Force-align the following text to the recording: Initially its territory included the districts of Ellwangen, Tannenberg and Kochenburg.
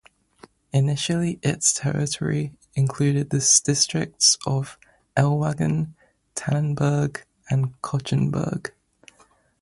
Initially 0.73 1.37
its 1.43 1.75
territory 1.75 2.53
included 2.73 3.29
the 3.29 3.37
districts 3.63 4.35
of 4.47 4.79
Ellwangen, 5.15 5.93
Tannenberg 6.33 7.21
and 7.51 7.79
Kochenburg. 7.83 8.71